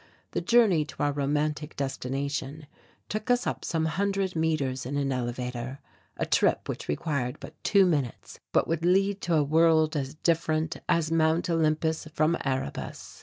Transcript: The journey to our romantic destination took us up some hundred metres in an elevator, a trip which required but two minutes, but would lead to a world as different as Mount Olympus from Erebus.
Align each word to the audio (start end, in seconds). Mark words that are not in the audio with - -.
The 0.31 0.41
journey 0.41 0.83
to 0.85 1.03
our 1.03 1.11
romantic 1.11 1.75
destination 1.75 2.65
took 3.07 3.29
us 3.29 3.45
up 3.45 3.63
some 3.63 3.85
hundred 3.85 4.35
metres 4.35 4.83
in 4.83 4.97
an 4.97 5.11
elevator, 5.11 5.77
a 6.17 6.25
trip 6.25 6.67
which 6.67 6.87
required 6.87 7.37
but 7.39 7.53
two 7.63 7.85
minutes, 7.85 8.39
but 8.51 8.67
would 8.67 8.83
lead 8.83 9.21
to 9.21 9.35
a 9.35 9.43
world 9.43 9.95
as 9.95 10.15
different 10.15 10.77
as 10.89 11.11
Mount 11.11 11.51
Olympus 11.51 12.07
from 12.15 12.35
Erebus. 12.43 13.19